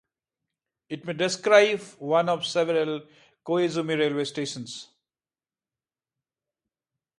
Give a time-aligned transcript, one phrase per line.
[0.89, 3.05] It may describe one of several
[3.45, 4.89] Koizumi railway stations.